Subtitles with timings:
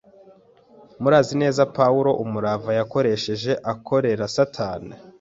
[1.01, 4.91] murazi neza Pawuro umurava yakoresheje akorera Satani